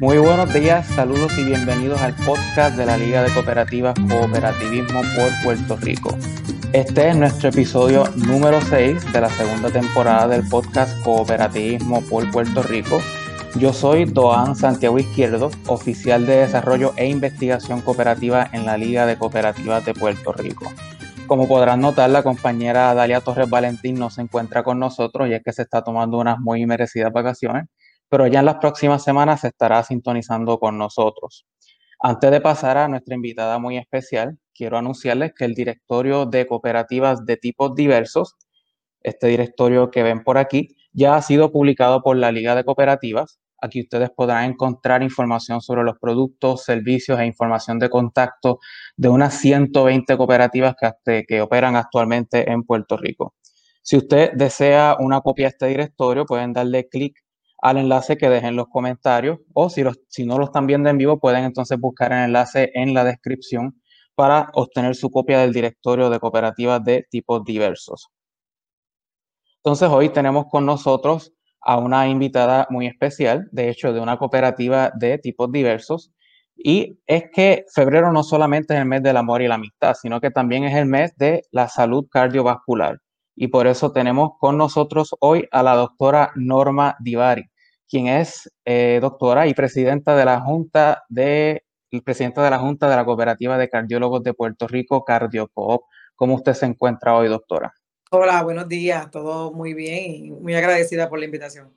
Muy 0.00 0.16
buenos 0.18 0.54
días, 0.54 0.86
saludos 0.86 1.36
y 1.38 1.42
bienvenidos 1.42 2.00
al 2.00 2.14
podcast 2.14 2.76
de 2.76 2.86
la 2.86 2.96
Liga 2.96 3.24
de 3.24 3.34
Cooperativas 3.34 3.96
Cooperativismo 4.08 5.02
por 5.16 5.42
Puerto 5.42 5.76
Rico. 5.76 6.16
Este 6.72 7.08
es 7.08 7.16
nuestro 7.16 7.48
episodio 7.48 8.04
número 8.14 8.60
6 8.60 9.12
de 9.12 9.20
la 9.20 9.28
segunda 9.28 9.70
temporada 9.70 10.28
del 10.28 10.48
podcast 10.48 11.02
Cooperativismo 11.02 12.00
por 12.02 12.30
Puerto 12.30 12.62
Rico. 12.62 13.02
Yo 13.56 13.72
soy 13.72 14.04
Doan 14.04 14.54
Santiago 14.54 15.00
Izquierdo, 15.00 15.50
oficial 15.66 16.26
de 16.26 16.36
desarrollo 16.36 16.92
e 16.96 17.08
investigación 17.08 17.80
cooperativa 17.80 18.48
en 18.52 18.66
la 18.66 18.76
Liga 18.76 19.04
de 19.04 19.18
Cooperativas 19.18 19.84
de 19.84 19.94
Puerto 19.94 20.32
Rico. 20.32 20.70
Como 21.26 21.48
podrán 21.48 21.80
notar, 21.80 22.08
la 22.10 22.22
compañera 22.22 22.94
Dalia 22.94 23.20
Torres 23.20 23.50
Valentín 23.50 23.98
no 23.98 24.10
se 24.10 24.22
encuentra 24.22 24.62
con 24.62 24.78
nosotros 24.78 25.28
y 25.28 25.34
es 25.34 25.42
que 25.42 25.52
se 25.52 25.62
está 25.62 25.82
tomando 25.82 26.18
unas 26.18 26.38
muy 26.38 26.64
merecidas 26.66 27.12
vacaciones 27.12 27.64
pero 28.08 28.26
ya 28.26 28.40
en 28.40 28.46
las 28.46 28.56
próximas 28.56 29.02
semanas 29.02 29.42
se 29.42 29.48
estará 29.48 29.82
sintonizando 29.82 30.58
con 30.58 30.78
nosotros. 30.78 31.46
Antes 32.00 32.30
de 32.30 32.40
pasar 32.40 32.78
a 32.78 32.88
nuestra 32.88 33.16
invitada 33.16 33.58
muy 33.58 33.76
especial, 33.76 34.38
quiero 34.54 34.78
anunciarles 34.78 35.32
que 35.36 35.44
el 35.44 35.54
directorio 35.54 36.26
de 36.26 36.46
cooperativas 36.46 37.24
de 37.26 37.36
tipos 37.36 37.74
diversos, 37.74 38.36
este 39.02 39.28
directorio 39.28 39.90
que 39.90 40.02
ven 40.02 40.22
por 40.22 40.38
aquí, 40.38 40.76
ya 40.92 41.16
ha 41.16 41.22
sido 41.22 41.50
publicado 41.50 42.02
por 42.02 42.16
la 42.16 42.32
Liga 42.32 42.54
de 42.54 42.64
Cooperativas. 42.64 43.40
Aquí 43.60 43.80
ustedes 43.80 44.10
podrán 44.10 44.44
encontrar 44.44 45.02
información 45.02 45.60
sobre 45.60 45.82
los 45.82 45.98
productos, 46.00 46.64
servicios 46.64 47.18
e 47.18 47.26
información 47.26 47.80
de 47.80 47.90
contacto 47.90 48.60
de 48.96 49.08
unas 49.08 49.34
120 49.34 50.16
cooperativas 50.16 50.76
que, 51.04 51.24
que 51.26 51.40
operan 51.40 51.74
actualmente 51.74 52.48
en 52.50 52.62
Puerto 52.62 52.96
Rico. 52.96 53.34
Si 53.82 53.96
usted 53.96 54.32
desea 54.34 54.96
una 55.00 55.20
copia 55.20 55.46
de 55.46 55.48
este 55.48 55.66
directorio, 55.66 56.26
pueden 56.26 56.52
darle 56.52 56.88
clic 56.88 57.18
al 57.60 57.78
enlace 57.78 58.16
que 58.16 58.28
dejen 58.28 58.50
en 58.50 58.56
los 58.56 58.68
comentarios 58.68 59.38
o 59.52 59.68
si, 59.68 59.82
los, 59.82 59.98
si 60.08 60.24
no 60.24 60.38
lo 60.38 60.44
están 60.44 60.66
viendo 60.66 60.88
en 60.88 60.98
vivo 60.98 61.18
pueden 61.18 61.44
entonces 61.44 61.78
buscar 61.78 62.12
el 62.12 62.24
enlace 62.24 62.70
en 62.74 62.94
la 62.94 63.04
descripción 63.04 63.80
para 64.14 64.50
obtener 64.54 64.94
su 64.94 65.10
copia 65.10 65.40
del 65.40 65.52
directorio 65.52 66.10
de 66.10 66.20
cooperativas 66.20 66.82
de 66.82 67.06
tipos 67.10 67.44
diversos. 67.44 68.08
Entonces 69.56 69.88
hoy 69.88 70.08
tenemos 70.08 70.46
con 70.50 70.66
nosotros 70.66 71.32
a 71.60 71.76
una 71.78 72.08
invitada 72.08 72.66
muy 72.70 72.86
especial, 72.86 73.48
de 73.52 73.68
hecho 73.68 73.92
de 73.92 74.00
una 74.00 74.16
cooperativa 74.16 74.92
de 74.94 75.18
tipos 75.18 75.50
diversos, 75.50 76.12
y 76.56 76.98
es 77.06 77.24
que 77.32 77.64
febrero 77.72 78.12
no 78.12 78.22
solamente 78.22 78.74
es 78.74 78.80
el 78.80 78.86
mes 78.86 79.02
del 79.02 79.16
amor 79.16 79.42
y 79.42 79.48
la 79.48 79.56
amistad, 79.56 79.94
sino 79.94 80.20
que 80.20 80.30
también 80.30 80.64
es 80.64 80.76
el 80.76 80.86
mes 80.86 81.16
de 81.16 81.42
la 81.52 81.68
salud 81.68 82.06
cardiovascular 82.10 82.98
y 83.40 83.48
por 83.48 83.68
eso 83.68 83.92
tenemos 83.92 84.32
con 84.40 84.58
nosotros 84.58 85.14
hoy 85.20 85.46
a 85.52 85.62
la 85.62 85.76
doctora 85.76 86.32
Norma 86.34 86.96
Divari, 86.98 87.48
quien 87.88 88.08
es 88.08 88.52
eh, 88.64 88.98
doctora 89.00 89.46
y 89.46 89.54
presidenta 89.54 90.16
de 90.16 90.24
la 90.24 90.40
Junta 90.40 91.04
de, 91.08 91.62
presidenta 92.04 92.42
de 92.42 92.50
la 92.50 92.58
Junta 92.58 92.90
de 92.90 92.96
la 92.96 93.04
Cooperativa 93.04 93.56
de 93.56 93.68
Cardiólogos 93.68 94.24
de 94.24 94.34
Puerto 94.34 94.66
Rico, 94.66 95.04
CardioCoop. 95.04 95.82
¿Cómo 96.16 96.34
usted 96.34 96.54
se 96.54 96.66
encuentra 96.66 97.14
hoy, 97.14 97.28
doctora? 97.28 97.72
Hola, 98.10 98.42
buenos 98.42 98.68
días, 98.68 99.08
todo 99.12 99.52
muy 99.52 99.72
bien 99.72 100.10
y 100.10 100.30
muy 100.32 100.56
agradecida 100.56 101.08
por 101.08 101.20
la 101.20 101.26
invitación. 101.26 101.68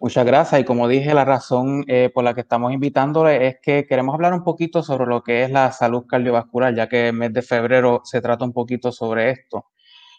Muchas 0.00 0.26
gracias. 0.26 0.60
Y 0.60 0.64
como 0.64 0.86
dije, 0.86 1.14
la 1.14 1.24
razón 1.24 1.84
eh, 1.88 2.10
por 2.12 2.24
la 2.24 2.34
que 2.34 2.42
estamos 2.42 2.74
invitándole 2.74 3.46
es 3.46 3.56
que 3.62 3.86
queremos 3.86 4.14
hablar 4.14 4.34
un 4.34 4.44
poquito 4.44 4.82
sobre 4.82 5.06
lo 5.06 5.22
que 5.22 5.44
es 5.44 5.50
la 5.50 5.72
salud 5.72 6.04
cardiovascular, 6.06 6.74
ya 6.74 6.90
que 6.90 7.08
el 7.08 7.14
mes 7.14 7.32
de 7.32 7.40
febrero 7.40 8.02
se 8.04 8.20
trata 8.20 8.44
un 8.44 8.52
poquito 8.52 8.92
sobre 8.92 9.30
esto. 9.30 9.64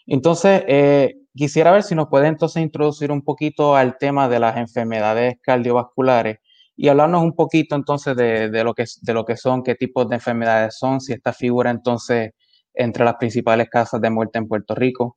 Entonces, 0.06 0.62
eh, 0.68 1.16
quisiera 1.34 1.72
ver 1.72 1.82
si 1.82 1.94
nos 1.94 2.08
puede 2.08 2.28
entonces 2.28 2.62
introducir 2.62 3.10
un 3.10 3.22
poquito 3.22 3.76
al 3.76 3.98
tema 3.98 4.28
de 4.28 4.38
las 4.38 4.56
enfermedades 4.56 5.36
cardiovasculares 5.42 6.38
y 6.76 6.88
hablarnos 6.88 7.22
un 7.22 7.34
poquito 7.34 7.74
entonces 7.74 8.16
de, 8.16 8.48
lo, 8.62 8.74
que, 8.74 8.84
de 9.00 9.14
lo 9.14 9.24
que 9.24 9.36
son, 9.36 9.62
qué 9.62 9.74
tipos 9.74 10.08
de 10.08 10.16
enfermedades 10.16 10.76
son, 10.78 11.00
si 11.00 11.12
esta 11.12 11.32
figura 11.32 11.70
entonces 11.70 12.32
entre 12.74 13.04
las 13.04 13.14
principales 13.14 13.68
causas 13.70 14.00
de 14.00 14.10
muerte 14.10 14.38
en 14.38 14.46
Puerto 14.46 14.74
Rico. 14.74 15.16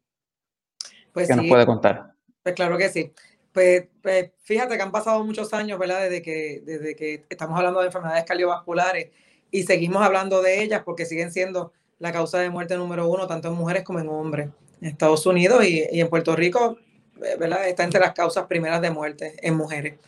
Pues 1.12 1.28
¿Qué 1.28 1.36
nos 1.36 1.48
puede 1.48 1.66
contar? 1.66 2.14
Pues 2.42 2.56
claro 2.56 2.78
que 2.78 2.90
sí. 2.90 3.12
Pues, 3.52 3.88
pues, 4.02 4.32
fíjate 4.44 4.78
que 4.78 4.82
han 4.82 4.92
pasado 4.92 5.24
muchos 5.26 5.54
años, 5.54 5.78
¿verdad? 5.78 6.04
Desde 6.04 6.22
que, 6.22 6.62
desde 6.66 6.96
que 6.96 7.26
estamos 7.30 7.58
hablando 7.58 7.82
de 7.82 7.88
enfermedades 7.88 8.24
cardiovasculares 8.24 9.10
y 9.52 9.64
seguimos 9.64 10.02
hablando 10.02 10.42
de 10.42 10.64
ellas 10.64 10.84
porque 10.86 11.06
siguen 11.06 11.32
siendo 11.32 11.74
la 11.98 12.14
causa 12.14 12.40
de 12.40 12.50
muerte 12.50 12.78
número 12.78 13.10
uno, 13.10 13.28
tanto 13.28 13.50
en 13.50 13.56
mujeres 13.56 13.84
como 13.84 14.00
en 14.00 14.08
hombres 14.08 14.50
en 14.82 14.88
Estados 14.88 15.26
Unidos 15.26 15.64
y, 15.66 16.00
en 16.00 16.10
Puerto 16.10 16.36
Rico, 16.36 16.78
eh, 17.24 17.36
¿verdad? 17.38 17.68
Está 17.68 17.84
entre 17.84 18.00
las 18.00 18.14
causas 18.14 18.46
primeras 18.48 18.82
de 18.82 18.92
muerte 18.92 19.36
en 19.42 19.56
mujeres. 19.56 20.00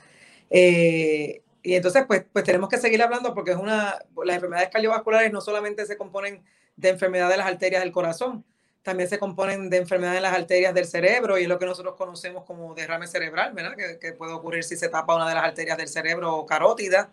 Eh, 0.50 1.42
y 1.64 1.76
entonces, 1.76 2.06
pues, 2.08 2.26
pues 2.32 2.44
tenemos 2.44 2.70
que 2.70 2.78
seguir 2.78 3.02
hablando 3.02 3.34
porque 3.34 3.52
es 3.52 3.58
una, 3.58 4.00
las 4.26 4.36
enfermedades 4.36 4.70
cardiovasculares 4.70 5.32
no 5.32 5.42
solamente 5.42 5.86
se 5.86 5.98
componen 5.98 6.44
de 6.76 6.90
enfermedades 6.90 7.34
de 7.34 7.38
las 7.38 7.48
arterias 7.48 7.84
del 7.84 7.92
corazón, 7.92 8.44
también 8.82 9.08
se 9.08 9.20
componen 9.20 9.70
de 9.70 9.78
enfermedades 9.78 10.18
de 10.18 10.22
las 10.22 10.34
arterias 10.34 10.74
del 10.74 10.86
cerebro 10.86 11.38
y 11.38 11.44
es 11.44 11.48
lo 11.48 11.60
que 11.60 11.68
nosotros 11.68 11.96
conocemos 11.96 12.46
como 12.46 12.74
derrame 12.74 13.06
cerebral, 13.06 13.54
¿verdad? 13.54 13.76
Que, 13.76 14.00
que 14.00 14.14
puede 14.14 14.34
ocurrir 14.34 14.64
si 14.64 14.76
se 14.76 14.90
tapa 14.90 15.16
una 15.16 15.30
de 15.30 15.36
las 15.36 15.44
arterias 15.44 15.78
del 15.78 15.88
cerebro 15.88 16.36
o 16.36 16.46
carótida. 16.48 17.12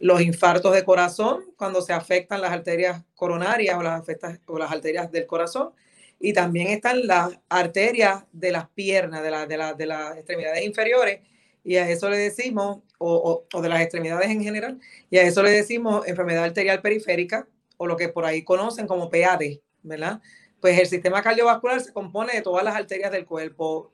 Los 0.00 0.20
infartos 0.20 0.74
de 0.74 0.84
corazón, 0.84 1.44
cuando 1.56 1.82
se 1.82 1.92
afectan 1.92 2.40
las 2.40 2.50
arterias 2.50 3.04
coronarias 3.14 3.76
o 3.76 3.82
las, 3.82 4.00
afectas, 4.00 4.40
o 4.46 4.58
las 4.58 4.72
arterias 4.72 5.12
del 5.12 5.26
corazón 5.26 5.72
y 6.20 6.32
también 6.32 6.68
están 6.68 7.06
las 7.06 7.38
arterias 7.48 8.24
de 8.32 8.50
las 8.52 8.68
piernas, 8.70 9.22
de, 9.22 9.30
de, 9.76 9.86
las 9.86 10.16
extremidades 10.16 10.64
inferiores, 10.64 11.20
y 11.64 11.76
a 11.76 11.88
eso 11.88 12.08
le 12.08 12.18
decimos, 12.18 12.80
o, 12.98 13.44
de 13.52 13.68
las 13.68 13.80
extremidades 13.80 14.30
en 14.30 14.42
general, 14.42 14.80
y 15.10 15.18
a 15.18 15.22
eso 15.22 15.42
le 15.42 15.50
decimos 15.50 16.06
enfermedad 16.06 16.44
arterial 16.44 16.80
periférica, 16.80 17.46
o 17.76 17.86
lo 17.86 17.96
que 17.96 18.08
por 18.08 18.24
ahí 18.24 18.42
conocen 18.42 18.86
como 18.86 19.08
PAD, 19.08 19.60
¿verdad? 19.82 20.20
Pues 20.60 20.78
el 20.78 20.86
sistema 20.86 21.22
cardiovascular 21.22 21.80
se 21.80 21.92
compone 21.92 22.32
de 22.32 22.42
todas 22.42 22.64
las 22.64 22.74
arterias 22.74 23.12
del 23.12 23.24
cuerpo, 23.24 23.92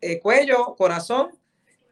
eh, 0.00 0.20
cuello, 0.20 0.76
corazón 0.76 1.30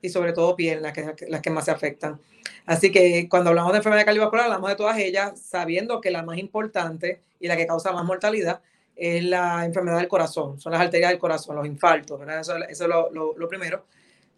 y 0.01 0.11
sobre 0.11 0.33
todo 0.33 0.55
piernas, 0.55 0.93
que 0.93 1.03
son 1.03 1.15
las 1.29 1.41
que 1.41 1.51
más 1.51 1.65
se 1.65 1.73
afectan. 1.73 2.21
Así 2.67 2.93
que 2.93 3.29
cuando 3.29 3.51
hablamos 3.51 3.73
de 3.73 3.79
enfermedad 3.79 4.05
cardiovascular, 4.05 4.45
hablamos 4.45 4.71
de 4.71 4.77
todas 4.77 4.99
ellas, 4.99 5.41
sabiendo 5.41 6.01
que 6.01 6.13
la 6.13 6.23
más 6.23 6.39
importante 6.39 7.23
y 7.41 7.49
la 7.49 7.57
que 7.57 7.67
causa 7.67 7.91
más 7.91 8.05
mortalidad 8.05 8.61
es 8.97 9.25
la 9.25 9.65
enfermedad 9.65 9.99
del 9.99 10.09
corazón, 10.09 10.61
son 10.61 10.73
las 10.73 10.81
arterias 10.81 11.11
del 11.11 11.19
corazón, 11.19 11.57
los 11.57 11.67
infartos, 11.67 12.19
¿verdad? 12.19 12.41
Eso, 12.41 12.57
es 12.57 12.81
lo, 12.81 13.11
lo, 13.11 13.49
primero. 13.49 13.85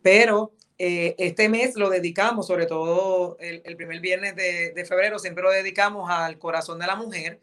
Pero 0.02 0.52
eh, 0.78 1.14
este 1.18 1.48
mes 1.48 1.76
lo 1.76 1.90
dedicamos, 1.90 2.46
sobre 2.46 2.66
todo 2.66 3.36
el, 3.40 3.76
primer 3.76 4.00
viernes 4.00 4.36
de, 4.36 4.84
febrero, 4.86 5.18
siempre 5.18 5.42
lo 5.42 5.50
dedicamos 5.50 6.10
al 6.10 6.38
corazón 6.38 6.78
de 6.78 6.86
la 6.86 6.96
mujer, 6.96 7.40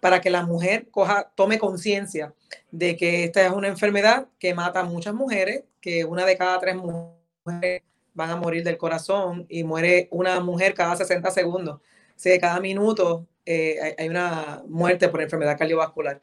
para 0.00 0.20
que 0.20 0.30
la 0.30 0.44
mujer 0.44 0.88
coja, 0.90 1.30
tome 1.36 1.58
conciencia 1.58 2.34
de 2.72 2.96
que 2.96 3.24
esta 3.24 3.46
es 3.46 3.52
una 3.52 3.68
enfermedad 3.68 4.26
que 4.38 4.52
mata 4.52 4.80
a 4.80 4.84
muchas 4.84 5.14
mujeres, 5.14 5.62
que 5.80 6.04
una 6.04 6.26
de 6.26 6.36
cada 6.36 6.58
tres 6.58 6.74
mujeres 6.74 7.82
van 8.14 8.30
a 8.30 8.36
morir 8.36 8.64
del 8.64 8.76
corazón 8.76 9.46
y 9.48 9.64
muere 9.64 10.08
una 10.10 10.40
mujer 10.40 10.74
cada 10.74 10.96
60 10.96 11.30
segundos. 11.30 11.76
O 11.76 11.80
sea, 12.16 12.38
cada 12.38 12.60
minuto 12.60 13.26
eh, 13.46 13.94
hay, 13.98 14.08
una 14.08 14.62
muerte 14.68 15.08
por 15.08 15.22
enfermedad 15.22 15.58
cardiovascular. 15.58 16.20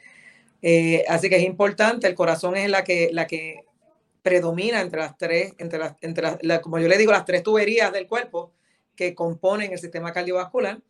Eh, 0.61 1.05
así 1.07 1.29
que 1.29 1.37
es 1.37 1.43
importante, 1.43 2.07
el 2.07 2.15
corazón 2.15 2.55
es 2.57 2.69
la 2.69 2.83
que, 2.83 3.09
la 3.13 3.27
que 3.27 3.65
predomina 4.21 4.81
entre 4.81 4.99
las 4.99 5.17
tres, 5.17 5.53
entre 5.57 5.79
las, 5.79 5.95
entre 6.01 6.61
como 6.61 6.79
yo 6.79 6.87
le 6.87 6.97
digo, 6.97 7.11
las 7.11 7.25
tres 7.25 7.43
tuberías 7.43 7.93
del 7.93 8.07
cuerpo 8.07 8.51
que 8.95 9.15
componen 9.15 9.71
el 9.71 9.79
sistema 9.79 10.11
cardiovascular, 10.11 10.81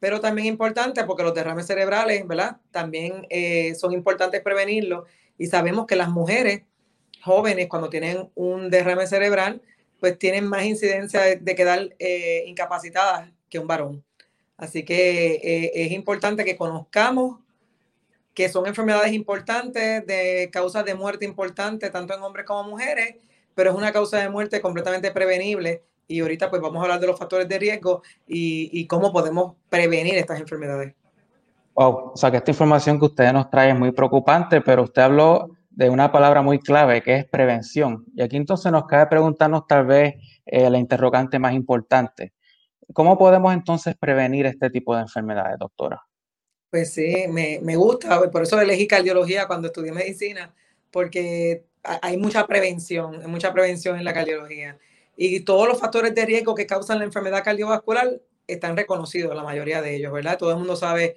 pero 0.00 0.20
también 0.20 0.48
importante 0.48 1.04
porque 1.04 1.22
los 1.22 1.34
derrames 1.34 1.66
cerebrales, 1.66 2.26
¿verdad? 2.26 2.56
También 2.72 3.26
eh, 3.30 3.76
son 3.76 3.92
importantes 3.92 4.42
prevenirlos 4.42 5.08
y 5.38 5.46
sabemos 5.46 5.86
que 5.86 5.94
las 5.94 6.08
mujeres 6.08 6.62
jóvenes 7.22 7.68
cuando 7.68 7.88
tienen 7.88 8.28
un 8.34 8.68
derrame 8.68 9.06
cerebral, 9.06 9.62
pues 10.00 10.18
tienen 10.18 10.44
más 10.44 10.64
incidencia 10.64 11.20
de, 11.36 11.54
quedar 11.54 11.94
eh, 12.00 12.42
incapacitadas 12.46 13.30
que 13.48 13.60
un 13.60 13.68
varón. 13.68 14.04
Así 14.56 14.84
que 14.84 15.70
es 15.72 15.92
importante 15.92 16.44
que 16.44 16.56
conozcamos 16.56 17.38
que 18.34 18.48
son 18.48 18.66
enfermedades 18.66 19.12
importantes, 19.12 20.06
de 20.06 20.48
causas 20.52 20.84
de 20.84 20.94
muerte 20.94 21.24
importantes, 21.24 21.90
tanto 21.90 22.14
en 22.14 22.22
hombres 22.22 22.46
como 22.46 22.64
mujeres, 22.64 23.16
pero 23.54 23.70
es 23.70 23.76
una 23.76 23.92
causa 23.92 24.18
de 24.18 24.28
muerte 24.28 24.60
completamente 24.60 25.10
prevenible. 25.10 25.82
Y 26.08 26.20
ahorita 26.20 26.50
pues 26.50 26.60
vamos 26.60 26.80
a 26.80 26.82
hablar 26.82 27.00
de 27.00 27.06
los 27.06 27.18
factores 27.18 27.48
de 27.48 27.58
riesgo 27.58 28.02
y, 28.26 28.86
cómo 28.86 29.12
podemos 29.12 29.54
prevenir 29.68 30.14
estas 30.16 30.40
enfermedades. 30.40 30.94
Wow, 31.74 32.12
o 32.12 32.16
sea 32.16 32.30
que 32.30 32.38
esta 32.38 32.50
información 32.50 32.98
que 32.98 33.06
usted 33.06 33.32
nos 33.32 33.48
trae 33.48 33.70
es 33.70 33.78
muy 33.78 33.92
preocupante, 33.92 34.60
pero 34.60 34.82
usted 34.82 35.02
habló 35.02 35.50
de 35.70 35.88
una 35.88 36.12
palabra 36.12 36.42
muy 36.42 36.58
clave 36.58 37.02
que 37.02 37.16
es 37.16 37.24
prevención. 37.24 38.04
Y 38.14 38.22
aquí 38.22 38.36
entonces 38.36 38.70
nos 38.70 38.86
cabe 38.86 39.06
preguntarnos 39.06 39.66
tal 39.66 39.86
vez 39.86 40.16
eh, 40.44 40.68
la 40.68 40.78
interrogante 40.78 41.38
más 41.38 41.54
importante. 41.54 42.34
¿Cómo 42.92 43.16
podemos 43.16 43.54
entonces 43.54 43.94
prevenir 43.96 44.44
este 44.44 44.68
tipo 44.68 44.94
de 44.94 45.02
enfermedades, 45.02 45.58
doctora? 45.58 46.02
Pues 46.72 46.94
sí, 46.94 47.26
me, 47.28 47.60
me 47.62 47.76
gusta, 47.76 48.30
por 48.30 48.44
eso 48.44 48.58
elegí 48.60 48.88
cardiología 48.88 49.46
cuando 49.46 49.68
estudié 49.68 49.92
medicina, 49.92 50.54
porque 50.90 51.66
hay 51.84 52.16
mucha 52.16 52.46
prevención, 52.46 53.30
mucha 53.30 53.52
prevención 53.52 53.98
en 53.98 54.04
la 54.06 54.14
cardiología. 54.14 54.78
Y 55.16 55.40
todos 55.40 55.68
los 55.68 55.78
factores 55.78 56.14
de 56.14 56.26
riesgo 56.26 56.54
que 56.54 56.66
causan 56.66 56.98
la 57.00 57.04
enfermedad 57.04 57.44
cardiovascular 57.44 58.22
están 58.46 58.74
reconocidos, 58.76 59.36
la 59.36 59.42
mayoría 59.44 59.82
de 59.82 59.96
ellos, 59.96 60.12
¿verdad? 60.14 60.38
Todo 60.38 60.52
el 60.52 60.56
mundo 60.58 60.74
sabe 60.76 61.16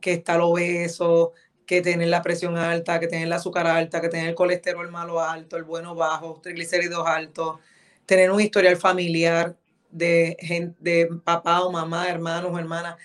que 0.00 0.12
está 0.14 0.36
el 0.36 0.42
obeso, 0.42 1.32
que 1.66 1.82
tener 1.82 2.08
la 2.08 2.22
presión 2.22 2.58
alta, 2.58 3.00
que 3.00 3.08
tener 3.08 3.26
el 3.26 3.32
azúcar 3.34 3.66
alta, 3.68 4.00
que 4.02 4.08
tener 4.10 4.28
el 4.30 4.34
colesterol 4.34 4.90
malo 4.90 5.20
alto, 5.20 5.56
el 5.56 5.64
bueno 5.64 5.94
bajo, 5.94 6.40
triglicéridos 6.42 7.06
altos, 7.06 7.58
tener 8.06 8.30
un 8.30 8.40
historial 8.40 8.76
familiar 8.76 9.56
de, 9.90 10.36
de 10.80 11.08
papá 11.24 11.62
o 11.62 11.72
mamá, 11.72 12.08
hermanos 12.08 12.52
o 12.52 12.58
hermanas 12.58 12.96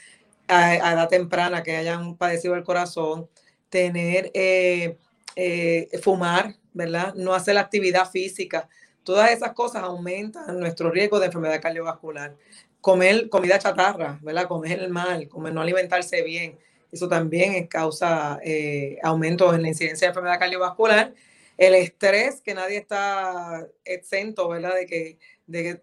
a, 0.47 0.75
edad 0.75 1.09
temprana 1.09 1.63
que 1.63 1.75
hayan 1.75 2.15
padecido 2.15 2.55
el 2.55 2.63
corazón, 2.63 3.29
tener, 3.69 4.31
eh, 4.33 4.97
eh, 5.35 5.89
fumar, 6.01 6.55
¿verdad? 6.73 7.13
No 7.15 7.33
hacer 7.33 7.55
la 7.55 7.61
actividad 7.61 8.09
física. 8.09 8.69
Todas 9.03 9.31
esas 9.31 9.53
cosas 9.53 9.83
aumentan 9.83 10.59
nuestro 10.59 10.91
riesgo 10.91 11.19
de 11.19 11.27
enfermedad 11.27 11.61
cardiovascular. 11.61 12.35
Comer 12.81 13.29
comida 13.29 13.59
chatarra, 13.59 14.19
¿verdad? 14.21 14.47
Comer 14.47 14.89
mal, 14.89 15.27
comer, 15.27 15.53
no 15.53 15.61
alimentarse 15.61 16.21
bien. 16.21 16.57
Eso 16.91 17.07
también 17.09 17.67
causa 17.67 18.39
eh, 18.43 18.97
aumentos 19.03 19.53
en 19.53 19.63
la 19.63 19.67
incidencia 19.67 20.07
de 20.07 20.09
enfermedad 20.09 20.39
cardiovascular. 20.39 21.13
El 21.57 21.75
estrés, 21.75 22.41
que 22.41 22.53
nadie 22.53 22.77
está 22.77 23.67
exento, 23.83 24.47
¿verdad? 24.49 24.75
De 24.75 24.85
que, 24.85 25.17
de 25.47 25.81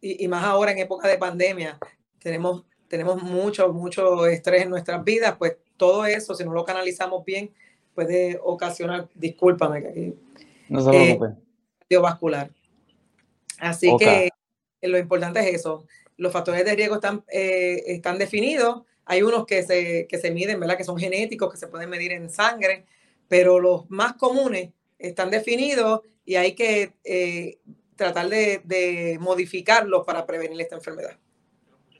y, 0.00 0.24
y, 0.24 0.28
más 0.28 0.44
ahora 0.44 0.72
en 0.72 0.78
época 0.78 1.08
de 1.08 1.18
pandemia, 1.18 1.78
tenemos 2.20 2.64
tenemos 2.90 3.22
mucho, 3.22 3.72
mucho 3.72 4.26
estrés 4.26 4.62
en 4.62 4.70
nuestras 4.70 5.04
vidas, 5.04 5.36
pues 5.38 5.56
todo 5.76 6.04
eso, 6.04 6.34
si 6.34 6.42
no 6.44 6.52
lo 6.52 6.64
canalizamos 6.64 7.24
bien, 7.24 7.50
puede 7.94 8.38
ocasionar, 8.42 9.08
discúlpame, 9.14 9.80
que 9.80 10.14
no 10.68 10.80
se 10.80 11.12
eh, 11.12 11.18
cardiovascular. 11.88 12.50
Así 13.58 13.94
que 13.96 14.30
lo 14.82 14.98
importante 14.98 15.38
es 15.38 15.54
eso. 15.54 15.86
Los 16.16 16.32
factores 16.32 16.64
de 16.64 16.74
riesgo 16.74 16.96
están, 16.96 17.22
eh, 17.28 17.80
están 17.86 18.18
definidos. 18.18 18.82
Hay 19.04 19.22
unos 19.22 19.46
que 19.46 19.62
se, 19.62 20.08
que 20.08 20.18
se 20.18 20.32
miden, 20.32 20.58
¿verdad? 20.58 20.76
Que 20.76 20.84
son 20.84 20.98
genéticos, 20.98 21.50
que 21.52 21.58
se 21.58 21.68
pueden 21.68 21.88
medir 21.88 22.10
en 22.10 22.28
sangre, 22.28 22.86
pero 23.28 23.60
los 23.60 23.88
más 23.88 24.14
comunes 24.14 24.70
están 24.98 25.30
definidos 25.30 26.00
y 26.24 26.34
hay 26.34 26.56
que 26.56 26.94
eh, 27.04 27.58
tratar 27.94 28.28
de, 28.28 28.62
de 28.64 29.16
modificarlos 29.20 30.04
para 30.04 30.26
prevenir 30.26 30.60
esta 30.60 30.74
enfermedad. 30.74 31.16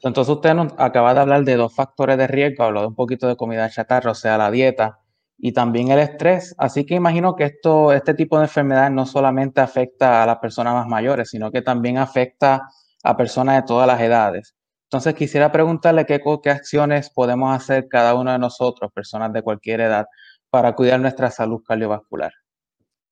Entonces 0.02 0.34
usted 0.34 0.54
nos 0.54 0.72
acaba 0.78 1.14
de 1.14 1.20
hablar 1.20 1.44
de 1.44 1.56
dos 1.56 1.74
factores 1.74 2.16
de 2.16 2.26
riesgo, 2.26 2.64
habló 2.64 2.80
de 2.82 2.86
un 2.88 2.94
poquito 2.94 3.28
de 3.28 3.36
comida 3.36 3.68
chatarra, 3.70 4.12
o 4.12 4.14
sea, 4.14 4.38
la 4.38 4.50
dieta 4.50 4.98
y 5.38 5.52
también 5.52 5.90
el 5.90 5.98
estrés. 5.98 6.54
Así 6.58 6.86
que 6.86 6.94
imagino 6.94 7.36
que 7.36 7.44
esto, 7.44 7.92
este 7.92 8.14
tipo 8.14 8.38
de 8.38 8.44
enfermedades 8.44 8.92
no 8.92 9.06
solamente 9.06 9.60
afecta 9.60 10.22
a 10.22 10.26
las 10.26 10.38
personas 10.38 10.74
más 10.74 10.86
mayores, 10.86 11.30
sino 11.30 11.50
que 11.50 11.62
también 11.62 11.98
afecta 11.98 12.68
a 13.02 13.16
personas 13.16 13.56
de 13.56 13.62
todas 13.66 13.86
las 13.86 14.00
edades. 14.00 14.54
Entonces 14.84 15.14
quisiera 15.14 15.52
preguntarle 15.52 16.04
qué 16.06 16.20
acciones 16.50 17.10
podemos 17.10 17.54
hacer 17.54 17.86
cada 17.88 18.14
uno 18.14 18.32
de 18.32 18.38
nosotros, 18.38 18.90
personas 18.92 19.32
de 19.32 19.42
cualquier 19.42 19.80
edad, 19.82 20.06
para 20.50 20.74
cuidar 20.74 21.00
nuestra 21.00 21.30
salud 21.30 21.62
cardiovascular. 21.66 22.32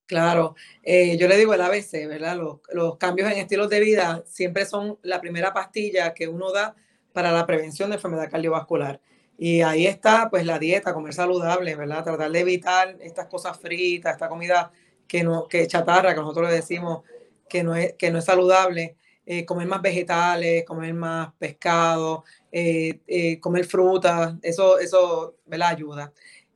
Claro, 0.09 0.57
eh, 0.83 1.19
yo 1.19 1.29
le 1.29 1.37
digo 1.37 1.53
el 1.53 1.61
ABC, 1.61 2.09
¿verdad? 2.09 2.39
Los, 2.73 2.97
cambios 2.97 3.31
en 3.31 3.37
estilos 3.37 3.69
de 3.69 3.79
vida 3.79 4.25
siempre 4.27 4.65
son 4.65 4.99
la 5.03 5.21
primera 5.21 5.53
pastilla 5.53 6.15
que 6.15 6.27
uno 6.27 6.51
da 6.51 6.75
para 7.13 7.31
la 7.31 7.45
prevención 7.47 7.91
de 7.91 7.97
enfermedad 7.97 8.31
cardiovascular. 8.31 9.03
Y 9.37 9.61
ahí 9.61 9.87
está, 9.87 10.31
pues, 10.31 10.47
la 10.47 10.59
dieta, 10.59 10.95
comer 10.95 11.13
saludable, 11.13 11.75
¿verdad? 11.75 12.05
Tratar 12.05 12.31
de 12.31 12.41
evitar 12.41 12.97
estas 13.01 13.27
cosas 13.27 13.59
fritas, 13.61 14.15
esta 14.15 14.31
comida 14.31 14.73
que 15.07 15.23
no, 15.23 15.47
que 15.47 15.67
chatarra, 15.67 16.15
que 16.15 16.21
nosotros 16.21 16.49
le 16.49 16.57
decimos 16.57 17.03
que 17.47 17.63
no 17.63 17.77
es, 17.77 17.93
que 17.95 18.11
no 18.11 18.19
es 18.19 18.25
saludable. 18.25 18.97
Eh, 19.27 19.45
comer 19.45 19.67
más 19.67 19.83
vegetales, 19.83 20.65
comer 20.65 20.95
más 20.95 21.35
pescado, 21.39 22.25
eh, 22.51 23.39
comer 23.43 23.67
frutas, 23.67 24.37
eso, 24.41 24.79
eso, 24.79 25.37
¿verdad? 25.45 25.69
Ayuda. 25.69 26.13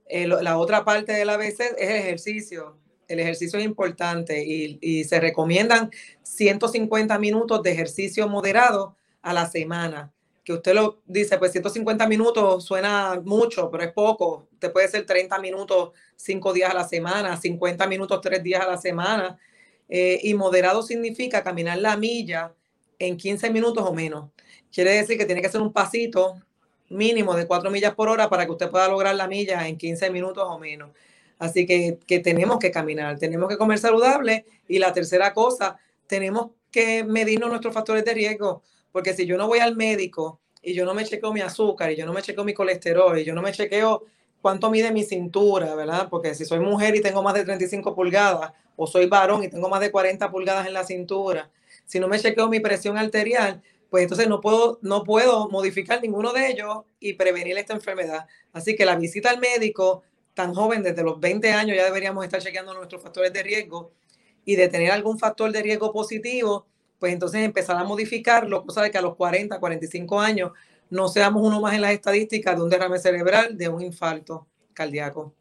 la 0.08 0.56
otra 0.56 0.84
parte 0.84 1.12
del 1.12 1.28
ABC 1.28 1.60
es 1.76 1.90
el 1.90 1.96
ejercicio 1.96 2.81
el 3.12 3.20
ejercicio 3.20 3.58
es 3.58 3.64
importante 3.64 4.44
y, 4.44 5.04
se 5.04 5.20
recomiendan 5.20 5.90
150 6.22 7.18
minutos 7.18 7.62
de 7.62 7.72
ejercicio 7.72 8.28
moderado 8.28 8.96
a 9.20 9.32
la 9.32 9.48
semana. 9.48 10.12
Que 10.44 10.54
usted 10.54 10.74
lo 10.74 11.00
dice, 11.06 11.38
pues 11.38 11.52
150 11.52 12.06
minutos 12.08 12.64
suena 12.64 13.20
mucho, 13.24 13.70
pero 13.70 13.84
es 13.84 13.92
poco. 13.92 14.48
Te 14.58 14.70
puede 14.70 14.88
ser 14.88 15.06
30 15.06 15.38
minutos 15.38 15.90
cinco 16.16 16.52
días 16.52 16.70
a 16.70 16.74
la 16.74 16.88
semana, 16.88 17.36
50 17.36 17.86
minutos 17.86 18.20
tres 18.20 18.42
días 18.42 18.62
a 18.62 18.66
la 18.66 18.76
semana. 18.76 19.38
Eh, 19.88 20.20
y 20.22 20.34
moderado 20.34 20.82
significa 20.82 21.42
caminar 21.42 21.78
la 21.78 21.96
milla 21.96 22.54
en 22.98 23.16
15 23.16 23.50
minutos 23.50 23.84
o 23.86 23.92
menos. 23.92 24.30
Quiere 24.72 24.92
decir 24.92 25.18
que 25.18 25.26
tiene 25.26 25.42
que 25.42 25.48
ser 25.48 25.60
un 25.60 25.72
pasito 25.72 26.36
mínimo 26.88 27.34
de 27.34 27.46
4 27.46 27.70
millas 27.70 27.94
por 27.94 28.08
hora 28.08 28.28
para 28.28 28.44
que 28.46 28.52
usted 28.52 28.70
pueda 28.70 28.88
lograr 28.88 29.14
la 29.14 29.26
milla 29.26 29.66
en 29.68 29.76
15 29.76 30.10
minutos 30.10 30.44
o 30.46 30.58
menos. 30.58 30.90
Así 31.42 31.66
que, 31.66 31.98
tenemos 32.20 32.60
que 32.60 32.70
caminar, 32.70 33.18
tenemos 33.18 33.48
que 33.48 33.56
comer 33.56 33.76
saludable 33.76 34.46
y 34.68 34.78
la 34.78 34.92
tercera 34.92 35.34
cosa, 35.34 35.76
tenemos 36.06 36.52
que 36.70 37.02
medirnos 37.02 37.50
nuestros 37.50 37.74
factores 37.74 38.04
de 38.04 38.14
riesgo, 38.14 38.62
porque 38.92 39.12
si 39.12 39.26
yo 39.26 39.36
no 39.36 39.48
voy 39.48 39.58
al 39.58 39.74
médico 39.74 40.38
y 40.62 40.72
yo 40.72 40.84
no 40.84 40.94
me 40.94 41.04
chequeo 41.04 41.32
mi 41.32 41.40
azúcar 41.40 41.90
y 41.90 41.96
yo 41.96 42.06
no 42.06 42.12
me 42.12 42.22
chequeo 42.22 42.44
mi 42.44 42.54
colesterol 42.54 43.18
y 43.18 43.24
yo 43.24 43.34
no 43.34 43.42
me 43.42 43.50
chequeo 43.50 44.04
cuánto 44.40 44.70
mide 44.70 44.92
mi 44.92 45.02
cintura, 45.02 45.74
¿verdad? 45.74 46.06
Porque 46.08 46.32
si 46.36 46.44
soy 46.44 46.60
mujer 46.60 46.94
y 46.94 47.02
tengo 47.02 47.24
más 47.24 47.34
de 47.34 47.44
35 47.44 47.92
pulgadas 47.92 48.52
o 48.76 48.86
soy 48.86 49.06
varón 49.06 49.42
y 49.42 49.48
tengo 49.48 49.68
más 49.68 49.80
de 49.80 49.90
40 49.90 50.30
pulgadas 50.30 50.68
en 50.68 50.74
la 50.74 50.84
cintura, 50.84 51.50
si 51.84 51.98
no 51.98 52.06
me 52.06 52.20
chequeo 52.20 52.48
mi 52.48 52.60
presión 52.60 52.96
arterial, 52.96 53.60
pues 53.90 54.04
entonces 54.04 54.28
no 54.28 54.40
puedo, 54.40 54.78
no 54.82 55.02
puedo 55.02 55.48
modificar 55.48 56.00
ninguno 56.00 56.32
de 56.32 56.50
ellos 56.50 56.84
y 57.00 57.14
prevenir 57.14 57.58
esta 57.58 57.74
enfermedad. 57.74 58.28
Así 58.52 58.76
que 58.76 58.84
la 58.84 58.94
visita 58.94 59.28
al 59.28 59.40
médico 59.40 60.04
tan 60.34 60.54
joven, 60.54 60.82
desde 60.82 61.02
los 61.02 61.20
20 61.20 61.52
años 61.52 61.76
ya 61.76 61.84
deberíamos 61.84 62.24
estar 62.24 62.40
chequeando 62.40 62.74
nuestros 62.74 63.02
factores 63.02 63.32
de 63.32 63.42
riesgo 63.42 63.92
y 64.44 64.56
de 64.56 64.68
tener 64.68 64.90
algún 64.90 65.18
factor 65.18 65.52
de 65.52 65.62
riesgo 65.62 65.92
positivo, 65.92 66.66
pues 66.98 67.12
entonces 67.12 67.42
empezar 67.42 67.76
a 67.76 67.84
modificarlo, 67.84 68.64
cosa 68.64 68.82
de 68.82 68.90
que 68.90 68.98
a 68.98 69.02
los 69.02 69.16
40, 69.16 69.58
45 69.58 70.20
años 70.20 70.52
no 70.90 71.08
seamos 71.08 71.42
uno 71.42 71.60
más 71.60 71.74
en 71.74 71.80
las 71.80 71.92
estadísticas 71.92 72.56
de 72.56 72.62
un 72.62 72.70
derrame 72.70 72.98
cerebral, 72.98 73.56
de 73.56 73.68
un 73.68 73.82
infarto 73.82 74.46
cardíaco. 74.72 75.34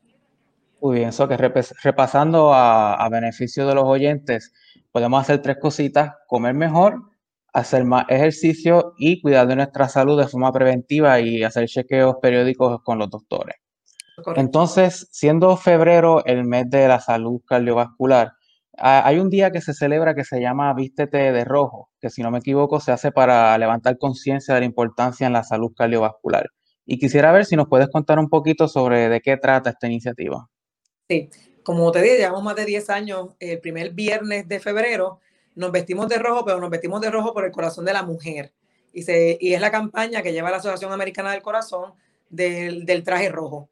Muy 0.81 0.97
bien, 0.97 1.09
eso 1.09 1.27
que 1.27 1.37
repasando 1.37 2.53
a, 2.53 2.95
a 2.95 3.09
beneficio 3.09 3.67
de 3.67 3.75
los 3.75 3.83
oyentes, 3.83 4.51
podemos 4.91 5.21
hacer 5.21 5.41
tres 5.41 5.57
cositas, 5.57 6.13
comer 6.27 6.55
mejor, 6.55 7.11
hacer 7.53 7.83
más 7.83 8.05
ejercicio 8.09 8.93
y 8.97 9.21
cuidar 9.21 9.47
de 9.47 9.57
nuestra 9.57 9.89
salud 9.89 10.19
de 10.19 10.27
forma 10.27 10.51
preventiva 10.51 11.19
y 11.19 11.43
hacer 11.43 11.67
chequeos 11.67 12.15
periódicos 12.21 12.81
con 12.83 12.97
los 12.97 13.09
doctores. 13.09 13.60
Entonces, 14.35 15.07
siendo 15.11 15.57
febrero 15.57 16.23
el 16.25 16.43
mes 16.43 16.69
de 16.69 16.87
la 16.87 16.99
salud 16.99 17.41
cardiovascular, 17.45 18.33
hay 18.77 19.19
un 19.19 19.29
día 19.29 19.51
que 19.51 19.61
se 19.61 19.73
celebra 19.73 20.15
que 20.15 20.23
se 20.23 20.39
llama 20.39 20.73
Vístete 20.73 21.31
de 21.31 21.43
Rojo, 21.43 21.89
que 21.99 22.09
si 22.09 22.21
no 22.21 22.31
me 22.31 22.39
equivoco 22.39 22.79
se 22.79 22.91
hace 22.91 23.11
para 23.11 23.57
levantar 23.57 23.97
conciencia 23.97 24.53
de 24.53 24.61
la 24.61 24.65
importancia 24.65 25.27
en 25.27 25.33
la 25.33 25.43
salud 25.43 25.71
cardiovascular. 25.75 26.49
Y 26.85 26.97
quisiera 26.97 27.31
ver 27.31 27.45
si 27.45 27.55
nos 27.55 27.67
puedes 27.67 27.89
contar 27.89 28.17
un 28.17 28.29
poquito 28.29 28.67
sobre 28.67 29.09
de 29.09 29.21
qué 29.21 29.37
trata 29.37 29.69
esta 29.69 29.87
iniciativa. 29.87 30.47
Sí, 31.07 31.29
como 31.63 31.91
te 31.91 32.01
dije, 32.01 32.17
llevamos 32.17 32.43
más 32.43 32.55
de 32.55 32.65
10 32.65 32.89
años, 32.89 33.29
el 33.39 33.59
primer 33.59 33.91
viernes 33.91 34.47
de 34.47 34.59
febrero 34.59 35.19
nos 35.53 35.71
vestimos 35.71 36.07
de 36.07 36.17
rojo, 36.17 36.45
pero 36.45 36.59
nos 36.59 36.69
vestimos 36.69 37.01
de 37.01 37.11
rojo 37.11 37.33
por 37.33 37.45
el 37.45 37.51
corazón 37.51 37.85
de 37.85 37.93
la 37.93 38.03
mujer. 38.03 38.53
Y, 38.93 39.03
se, 39.03 39.37
y 39.39 39.53
es 39.53 39.61
la 39.61 39.69
campaña 39.69 40.21
que 40.21 40.33
lleva 40.33 40.49
la 40.49 40.57
Asociación 40.57 40.91
Americana 40.91 41.31
del 41.31 41.41
Corazón 41.41 41.93
del, 42.29 42.85
del 42.85 43.03
traje 43.03 43.29
rojo 43.29 43.69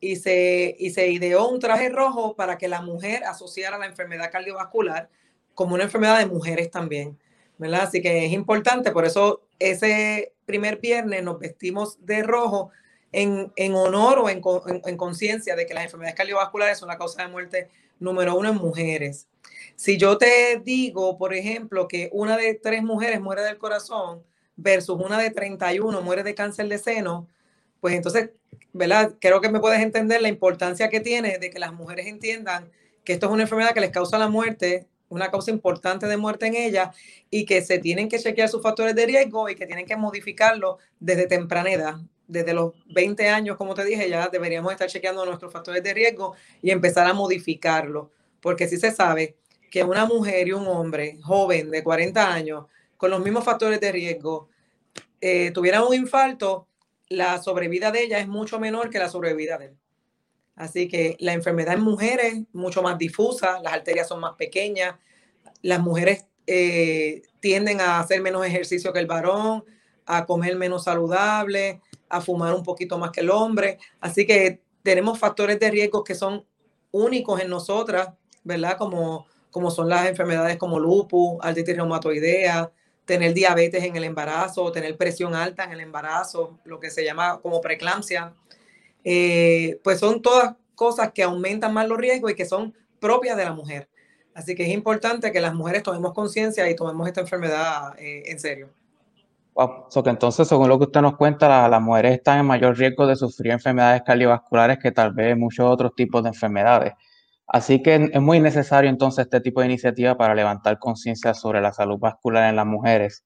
y 0.00 0.16
se, 0.16 0.76
y 0.78 0.90
se 0.90 1.08
ideó 1.08 1.48
un 1.48 1.60
traje 1.60 1.90
rojo 1.90 2.34
para 2.34 2.56
que 2.58 2.68
la 2.68 2.80
mujer 2.80 3.24
asociara 3.24 3.78
la 3.78 3.86
enfermedad 3.86 4.32
cardiovascular 4.32 5.10
como 5.54 5.74
una 5.74 5.84
enfermedad 5.84 6.18
de 6.18 6.26
mujeres 6.26 6.70
también, 6.70 7.18
¿verdad? 7.58 7.82
Así 7.82 8.00
que 8.00 8.24
es 8.24 8.32
importante, 8.32 8.92
por 8.92 9.04
eso 9.04 9.42
ese 9.58 10.32
primer 10.46 10.78
viernes 10.78 11.22
nos 11.22 11.38
vestimos 11.38 12.04
de 12.04 12.22
rojo 12.22 12.70
en, 13.12 13.52
en 13.56 13.74
honor 13.74 14.20
o 14.20 14.30
en, 14.30 14.40
en, 14.86 14.96
conciencia 14.96 15.54
de 15.56 15.66
que 15.66 15.74
las 15.74 15.84
enfermedades 15.84 16.16
cardiovasculares 16.16 16.78
son 16.78 16.88
la 16.88 16.96
causa 16.96 17.22
de 17.22 17.28
muerte 17.28 17.68
número 17.98 18.36
uno 18.36 18.50
en 18.50 18.56
mujeres. 18.56 19.28
Si 19.76 19.98
yo 19.98 20.16
te 20.16 20.60
digo, 20.64 21.18
por 21.18 21.34
ejemplo, 21.34 21.88
que 21.88 22.08
una 22.12 22.36
de 22.36 22.54
tres 22.54 22.82
mujeres 22.82 23.20
muere 23.20 23.42
del 23.42 23.58
corazón 23.58 24.22
versus 24.56 24.98
una 24.98 25.18
de 25.18 25.30
31 25.30 26.00
muere 26.02 26.22
de 26.22 26.34
cáncer 26.34 26.68
de 26.68 26.78
seno, 26.78 27.28
pues 27.80 27.94
entonces, 27.94 28.30
¿verdad? 28.72 29.14
Creo 29.20 29.40
que 29.40 29.48
me 29.48 29.60
puedes 29.60 29.80
entender 29.80 30.22
la 30.22 30.28
importancia 30.28 30.88
que 30.88 31.00
tiene 31.00 31.38
de 31.38 31.50
que 31.50 31.58
las 31.58 31.72
mujeres 31.72 32.06
entiendan 32.06 32.70
que 33.04 33.14
esto 33.14 33.26
es 33.26 33.32
una 33.32 33.42
enfermedad 33.42 33.72
que 33.72 33.80
les 33.80 33.90
causa 33.90 34.18
la 34.18 34.28
muerte, 34.28 34.86
una 35.08 35.30
causa 35.30 35.50
importante 35.50 36.06
de 36.06 36.16
muerte 36.16 36.46
en 36.46 36.54
ellas 36.54 36.96
y 37.30 37.44
que 37.44 37.62
se 37.62 37.78
tienen 37.78 38.08
que 38.08 38.18
chequear 38.18 38.48
sus 38.48 38.62
factores 38.62 38.94
de 38.94 39.06
riesgo 39.06 39.48
y 39.48 39.56
que 39.56 39.66
tienen 39.66 39.86
que 39.86 39.96
modificarlo 39.96 40.78
desde 40.98 41.26
temprana 41.26 41.70
edad. 41.72 41.96
Desde 42.28 42.54
los 42.54 42.74
20 42.94 43.28
años, 43.28 43.56
como 43.56 43.74
te 43.74 43.84
dije, 43.84 44.08
ya 44.08 44.28
deberíamos 44.28 44.70
estar 44.70 44.88
chequeando 44.88 45.26
nuestros 45.26 45.52
factores 45.52 45.82
de 45.82 45.92
riesgo 45.92 46.34
y 46.62 46.70
empezar 46.70 47.08
a 47.08 47.12
modificarlo, 47.12 48.12
porque 48.40 48.68
si 48.68 48.76
se 48.76 48.92
sabe 48.92 49.36
que 49.68 49.82
una 49.82 50.06
mujer 50.06 50.46
y 50.46 50.52
un 50.52 50.66
hombre 50.68 51.18
joven 51.22 51.70
de 51.70 51.82
40 51.82 52.32
años 52.32 52.66
con 52.96 53.10
los 53.10 53.20
mismos 53.20 53.44
factores 53.44 53.80
de 53.80 53.90
riesgo 53.90 54.48
eh, 55.20 55.50
tuvieran 55.52 55.82
un 55.82 55.94
infarto, 55.94 56.68
la 57.10 57.42
sobrevida 57.42 57.90
de 57.90 58.04
ella 58.04 58.18
es 58.20 58.28
mucho 58.28 58.58
menor 58.58 58.88
que 58.88 58.98
la 58.98 59.10
sobrevida 59.10 59.58
de 59.58 59.66
él. 59.66 59.76
Así 60.54 60.88
que 60.88 61.16
la 61.18 61.32
enfermedad 61.32 61.74
en 61.74 61.82
mujeres 61.82 62.42
mucho 62.52 62.82
más 62.82 62.96
difusa, 62.98 63.60
las 63.62 63.72
arterias 63.72 64.08
son 64.08 64.20
más 64.20 64.34
pequeñas, 64.36 64.94
las 65.60 65.80
mujeres 65.80 66.26
eh, 66.46 67.22
tienden 67.40 67.80
a 67.80 67.98
hacer 67.98 68.22
menos 68.22 68.46
ejercicio 68.46 68.92
que 68.92 69.00
el 69.00 69.06
varón, 69.06 69.64
a 70.06 70.24
comer 70.24 70.56
menos 70.56 70.84
saludable, 70.84 71.80
a 72.08 72.20
fumar 72.20 72.54
un 72.54 72.62
poquito 72.62 72.96
más 72.96 73.10
que 73.10 73.20
el 73.20 73.30
hombre. 73.30 73.78
Así 74.00 74.24
que 74.26 74.60
tenemos 74.82 75.18
factores 75.18 75.58
de 75.58 75.70
riesgo 75.70 76.04
que 76.04 76.14
son 76.14 76.44
únicos 76.92 77.40
en 77.40 77.50
nosotras, 77.50 78.10
¿verdad? 78.44 78.76
Como, 78.78 79.26
como 79.50 79.70
son 79.70 79.88
las 79.88 80.08
enfermedades 80.08 80.58
como 80.58 80.78
lupus, 80.78 81.38
artritis 81.40 81.76
reumatoidea, 81.76 82.70
tener 83.10 83.34
diabetes 83.34 83.82
en 83.82 83.96
el 83.96 84.04
embarazo, 84.04 84.70
tener 84.70 84.96
presión 84.96 85.34
alta 85.34 85.64
en 85.64 85.72
el 85.72 85.80
embarazo, 85.80 86.60
lo 86.62 86.78
que 86.78 86.90
se 86.90 87.04
llama 87.04 87.40
como 87.42 87.60
preeclampsia. 87.60 88.34
Eh, 89.02 89.80
pues 89.82 89.98
son 89.98 90.22
todas 90.22 90.54
cosas 90.76 91.10
que 91.12 91.24
aumentan 91.24 91.74
más 91.74 91.88
los 91.88 91.98
riesgos 91.98 92.30
y 92.30 92.36
que 92.36 92.44
son 92.44 92.72
propias 93.00 93.36
de 93.36 93.46
la 93.46 93.52
mujer. 93.52 93.88
Así 94.32 94.54
que 94.54 94.62
es 94.62 94.68
importante 94.68 95.32
que 95.32 95.40
las 95.40 95.54
mujeres 95.54 95.82
tomemos 95.82 96.14
conciencia 96.14 96.70
y 96.70 96.76
tomemos 96.76 97.08
esta 97.08 97.22
enfermedad 97.22 97.98
eh, 97.98 98.22
en 98.26 98.38
serio. 98.38 98.68
Wow. 99.54 99.88
que 100.04 100.10
entonces, 100.10 100.46
según 100.46 100.68
lo 100.68 100.78
que 100.78 100.84
usted 100.84 101.00
nos 101.00 101.16
cuenta, 101.16 101.68
las 101.68 101.82
mujeres 101.82 102.12
están 102.12 102.38
en 102.38 102.46
mayor 102.46 102.78
riesgo 102.78 103.08
de 103.08 103.16
sufrir 103.16 103.50
enfermedades 103.50 104.02
cardiovasculares 104.06 104.78
que 104.78 104.92
tal 104.92 105.12
vez 105.12 105.36
muchos 105.36 105.68
otros 105.68 105.96
tipos 105.96 106.22
de 106.22 106.28
enfermedades. 106.28 106.92
Así 107.52 107.82
que 107.82 108.10
es 108.12 108.20
muy 108.22 108.38
necesario 108.40 108.88
entonces 108.88 109.24
este 109.24 109.40
tipo 109.40 109.60
de 109.60 109.66
iniciativa 109.66 110.16
para 110.16 110.36
levantar 110.36 110.78
conciencia 110.78 111.34
sobre 111.34 111.60
la 111.60 111.72
salud 111.72 111.98
vascular 111.98 112.48
en 112.48 112.54
las 112.56 112.66
mujeres. 112.66 113.24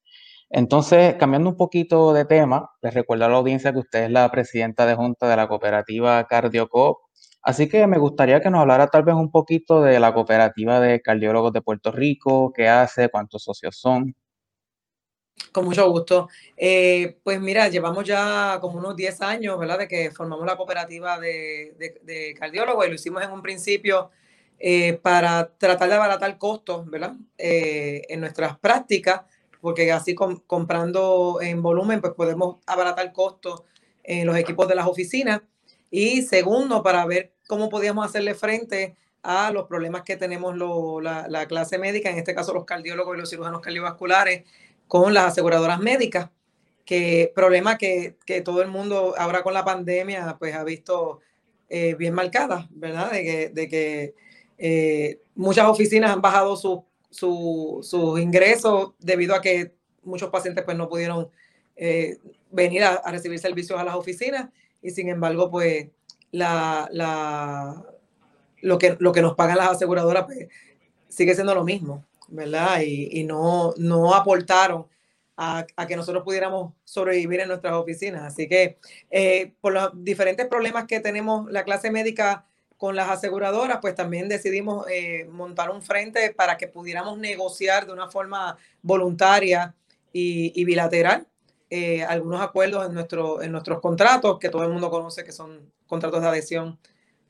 Entonces, 0.49 1.17
cambiando 1.17 1.51
un 1.51 1.57
poquito 1.59 2.15
de 2.15 2.25
tema, 2.25 2.71
les 2.81 2.95
recuerdo 2.95 3.27
a 3.27 3.29
la 3.29 3.37
audiencia 3.37 3.73
que 3.73 3.81
usted 3.81 4.05
es 4.05 4.11
la 4.11 4.31
presidenta 4.31 4.87
de 4.87 4.95
junta 4.95 5.29
de 5.29 5.37
la 5.37 5.47
cooperativa 5.49 6.25
CardioCoop. 6.27 6.97
Así 7.43 7.69
que 7.69 7.87
me 7.87 7.99
gustaría 7.99 8.41
que 8.41 8.49
nos 8.51 8.61
hablara 8.63 8.87
tal 8.87 9.05
vez 9.05 9.15
un 9.15 9.31
poquito 9.31 9.83
de 9.83 10.01
la 10.01 10.15
cooperativa 10.15 10.81
de 10.81 11.03
cardiólogos 11.03 11.53
de 11.53 11.61
Puerto 11.63 11.93
Rico, 11.93 12.53
qué 12.55 12.69
hace, 12.69 13.11
cuántos 13.11 13.43
socios 13.45 13.77
son. 13.79 14.15
Con 15.55 15.67
mucho 15.67 15.89
gusto. 15.89 16.29
Eh, 16.57 17.17
pues 17.23 17.41
mira, 17.41 17.69
llevamos 17.69 18.05
ya 18.05 18.59
como 18.61 18.79
unos 18.79 18.97
10 18.97 19.21
años, 19.23 19.59
¿verdad? 19.59 19.79
De 19.79 19.89
que 19.89 20.11
formamos 20.11 20.45
la 20.45 20.57
cooperativa 20.57 21.19
de, 21.21 21.75
de, 22.03 22.35
cardiólogos 22.35 22.87
y 22.87 22.89
lo 22.89 22.95
hicimos 22.97 23.23
en 23.23 23.31
un 23.31 23.41
principio 23.41 24.11
eh, 24.59 24.95
para 24.95 25.49
tratar 25.57 25.89
de 25.89 25.95
abaratar 25.95 26.39
costos, 26.39 26.91
¿verdad? 26.91 27.15
Eh, 27.39 28.03
en 28.09 28.21
nuestras 28.21 28.59
prácticas, 28.59 29.23
porque 29.61 29.93
así 29.93 30.15
comprando 30.15 31.39
en 31.41 31.63
volumen, 31.63 32.01
pues 32.01 32.15
podemos 32.15 32.57
abaratar 32.67 33.13
costos 33.13 33.63
en 34.03 34.27
los 34.27 34.37
equipos 34.37 34.67
de 34.69 34.75
las 34.75 34.87
oficinas. 34.87 35.41
Y 35.91 36.23
segundo, 36.23 36.83
para 36.83 37.07
ver 37.07 37.33
cómo 37.47 37.69
podíamos 37.69 38.05
hacerle 38.07 38.35
frente 38.35 38.97
a 39.23 39.51
los 39.53 39.67
problemas 39.67 40.03
que 40.03 40.17
tenemos 40.17 40.55
la, 41.03 41.27
la 41.29 41.47
clase 41.47 41.79
médica, 41.79 42.11
en 42.11 42.19
este 42.19 42.35
caso 42.35 42.53
los 42.53 42.65
cardiólogos 42.65 43.17
y 43.17 43.21
los 43.21 43.31
cirujanos 43.31 43.61
cardiovasculares, 43.61 44.45
con 44.89 45.15
las 45.15 45.33
aseguradoras 45.33 45.81
médicas, 45.81 46.31
que 46.85 47.33
problema 47.35 47.79
que, 47.79 48.17
que 48.27 48.43
todo 48.43 48.63
el 48.63 48.69
mundo 48.69 49.15
ahora 49.17 49.43
con 49.43 49.55
la 49.55 49.65
pandemia 49.65 50.37
pues 50.39 50.55
ha 50.55 50.65
visto 50.65 51.21
eh, 51.69 51.95
bien 51.95 52.15
marcada, 52.15 52.69
¿verdad? 52.71 53.11
De 53.11 53.25
que, 53.25 53.49
de 53.49 53.69
que 53.69 54.15
eh, 54.59 55.21
muchas 55.35 55.67
oficinas 55.67 56.11
han 56.11 56.21
bajado 56.21 56.57
sus 56.57 56.81
su, 57.11 58.19
ingresos 58.21 58.93
debido 58.99 59.35
a 59.35 59.41
que 59.41 59.75
muchos 60.03 60.31
pacientes 60.31 60.65
pues 60.65 60.77
no 60.77 60.89
pudieron 60.89 61.29
eh, 61.77 62.19
venir 62.51 62.85
a, 62.85 63.01
recibir 63.11 63.39
servicios 63.39 63.79
a 63.79 63.85
las 63.85 63.95
oficinas 63.95 64.51
y 64.83 64.91
sin 64.91 65.09
embargo 65.09 65.51
pues 65.51 65.89
la, 66.33 66.89
la, 66.93 67.83
lo, 68.61 68.79
que, 68.79 68.97
lo 68.99 69.13
que 69.13 69.23
nos 69.23 69.35
pagan 69.35 69.59
las 69.59 69.71
aseguradoras 69.71 70.25
pues 70.25 70.49
sigue 71.09 71.35
siendo 71.35 71.55
lo 71.55 71.65
mismo. 71.65 72.05
¿Verdad? 72.29 72.81
Y, 72.83 73.25
no, 73.25 73.75
no 73.77 74.15
aportaron 74.15 74.87
a, 75.37 75.67
que 75.89 75.97
nosotros 75.97 76.25
pudiéramos 76.25 76.75
sobrevivir 76.85 77.41
en 77.41 77.49
nuestras 77.49 77.75
oficinas. 77.75 78.23
Así 78.23 78.49
que 78.49 78.79
eh, 79.11 79.53
por 79.61 79.73
los 79.73 79.91
diferentes 80.05 80.47
problemas 80.47 80.87
que 80.87 81.01
tenemos 81.01 81.51
la 81.51 81.65
clase 81.65 81.91
médica 81.91 82.47
con 82.77 82.97
las 82.97 83.09
aseguradoras, 83.09 83.79
pues 83.81 83.95
también 83.95 84.29
decidimos 84.29 84.87
eh, 84.91 85.27
montar 85.31 85.71
un 85.71 85.83
frente 85.83 86.33
para 86.35 86.57
que 86.57 86.69
pudiéramos 86.69 87.19
negociar 87.19 87.87
de 87.87 87.93
una 87.93 88.11
forma 88.11 88.57
voluntaria 88.83 89.75
y, 90.13 90.65
bilateral 90.65 91.27
eh, 91.71 92.05
algunos 92.05 92.41
acuerdos 92.41 92.87
en, 92.87 92.95
nuestro, 92.95 93.43
en 93.43 93.51
nuestros 93.51 93.81
contratos, 93.81 94.39
que 94.39 94.49
todo 94.49 94.63
el 94.63 94.71
mundo 94.71 94.91
conoce 94.91 95.25
que 95.25 95.33
son 95.33 95.73
contratos 95.87 96.23
de 96.23 96.29
adhesión, 96.29 96.79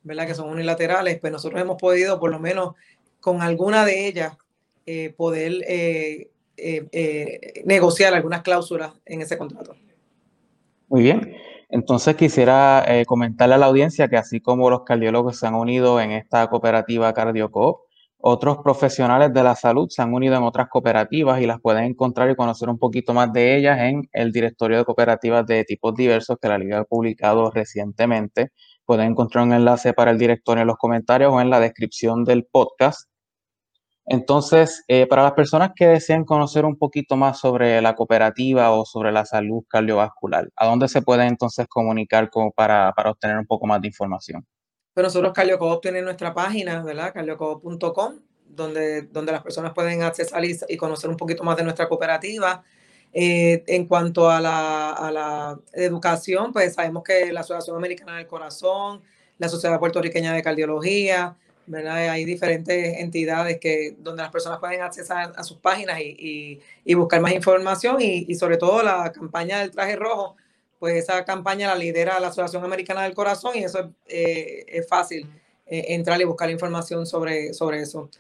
¿verdad? 0.03 0.27
Que 0.27 0.35
son 0.35 0.51
unilaterales, 0.51 1.19
pues 1.19 1.33
nosotros 1.33 1.61
hemos 1.61 1.81
podido, 1.81 2.21
por 2.21 2.31
lo 2.31 2.39
menos 2.39 2.75
con 3.21 3.41
alguna 3.41 3.87
de 3.87 4.07
ellas, 4.07 4.37
eh, 4.87 5.15
poder 5.17 5.65
eh, 5.67 6.31
eh, 6.57 7.63
negociar 7.65 8.15
algunas 8.15 8.43
cláusulas 8.43 8.93
en 9.07 9.23
ese 9.23 9.39
contrato. 9.39 9.75
Muy 10.89 11.03
bien. 11.03 11.37
Entonces 11.71 12.15
quisiera 12.15 12.87
comentarle 13.07 13.57
a 13.57 13.59
la 13.59 13.67
audiencia 13.67 14.09
que 14.09 14.17
así 14.17 14.41
como 14.41 14.71
los 14.71 14.83
cardiólogos 14.85 15.39
se 15.39 15.47
han 15.47 15.55
unido 15.55 16.01
en 16.01 16.13
esta 16.13 16.49
cooperativa 16.49 17.13
CardioCoop, 17.13 17.79
otros 18.27 18.57
profesionales 18.65 19.35
de 19.35 19.43
la 19.43 19.55
salud 19.55 19.89
se 19.91 20.01
han 20.01 20.15
unido 20.15 20.35
en 20.35 20.45
otras 20.45 20.69
cooperativas 20.69 21.43
y 21.43 21.47
las 21.47 21.61
pueden 21.61 21.85
encontrar 21.85 22.31
y 22.31 22.35
conocer 22.35 22.71
un 22.71 22.79
poquito 22.79 23.13
más 23.13 23.31
de 23.35 23.55
ellas 23.59 23.79
en 23.81 24.09
el 24.13 24.33
directorio 24.33 24.79
de 24.79 24.85
cooperativas 24.87 25.45
de 25.47 25.63
tipos 25.65 25.95
diversos 25.95 26.39
que 26.41 26.49
la 26.49 26.57
Liga 26.57 26.79
ha 26.79 26.85
publicado 26.85 27.51
recientemente. 27.51 28.53
Pueden 28.87 29.11
encontrar 29.11 29.45
un 29.45 29.53
enlace 29.53 29.93
para 29.93 30.11
el 30.11 30.17
directorio 30.19 30.63
en 30.63 30.69
los 30.69 30.79
comentarios 30.79 31.31
o 31.35 31.41
en 31.43 31.51
la 31.51 31.61
descripción 31.61 32.25
del 32.25 32.47
podcast. 32.47 33.11
Entonces, 34.07 34.85
eh, 34.87 35.07
para 35.07 35.23
las 35.23 35.33
personas 35.33 35.71
que 35.75 35.87
desean 35.87 36.25
conocer 36.25 36.67
un 36.67 36.77
poquito 36.77 37.17
más 37.17 37.41
sobre 37.41 37.81
la 37.81 37.95
cooperativa 37.95 38.71
o 38.73 38.85
sobre 38.85 39.13
la 39.13 39.25
salud 39.25 39.65
cardiovascular, 39.67 40.51
¿a 40.57 40.67
dónde 40.67 40.89
se 40.89 41.01
pueden 41.01 41.29
entonces 41.29 41.67
comunicar 41.69 42.31
para, 42.55 42.93
obtener 43.07 43.39
un 43.39 43.47
poco 43.47 43.67
más 43.67 43.81
de 43.81 43.89
información? 43.89 44.47
Pues 44.93 45.05
nosotros 45.05 45.33
CardioCoop 45.33 45.81
tiene 45.81 46.03
nuestra 46.03 46.35
página, 46.35 46.83
¿verdad? 46.83 47.15
cardiocoop.com, 47.15 48.21
donde, 48.47 49.03
donde 49.03 49.33
las 49.33 49.43
personas 49.43 49.73
pueden 49.73 50.03
acceder 50.03 50.45
y, 50.69 50.77
conocer 50.77 51.09
un 51.09 51.17
poquito 51.17 51.43
más 51.43 51.57
de 51.57 51.65
nuestra 51.65 51.89
cooperativa. 51.89 52.63
Eh, 53.17 53.65
en 53.69 53.87
cuanto 53.87 54.29
a 54.29 54.41
la, 54.41 54.91
a 54.91 55.11
la 55.11 55.59
educación, 55.73 56.53
pues 56.53 56.75
sabemos 56.75 57.05
que 57.05 57.33
la 57.33 57.41
Asociación 57.41 57.77
Americana 57.77 58.17
del 58.17 58.27
Corazón, 58.27 59.03
la 59.39 59.49
Sociedad 59.49 59.79
Puertorriqueña 59.79 60.33
de 60.33 60.43
Cardiología, 60.43 61.37
hay 61.73 62.25
diferentes 62.25 62.99
entidades 62.99 63.59
que, 63.59 63.97
donde 63.99 64.23
las 64.23 64.31
personas 64.31 64.59
pueden 64.59 64.83
acceder 64.83 65.33
a, 65.35 65.43
sus 65.43 65.59
páginas 65.59 65.99
y, 66.01 66.61
buscar 66.95 67.21
más 67.21 67.33
información 67.33 67.97
y, 68.01 68.35
sobre 68.35 68.57
todo 68.57 68.83
la 68.83 69.11
campaña 69.13 69.61
del 69.61 69.71
traje 69.71 69.97
rojo, 69.97 70.37
pues 70.79 70.97
esa 70.97 71.25
campaña 71.25 71.69
la 71.69 71.77
lidera 71.77 72.21
la 72.21 72.29
Asociación 72.29 72.65
Americana 72.65 73.03
del 73.05 73.15
Corazón 73.15 73.53
y 73.55 73.65
eso 73.65 73.93
es, 74.07 74.65
eh, 74.69 74.87
fácil 74.89 75.31
eh, 75.67 75.87
entrar 75.89 76.21
y 76.21 76.25
buscar 76.25 76.51
información 76.51 77.07
sobre, 77.07 77.55
sobre 77.55 77.81
eso. 77.81 78.11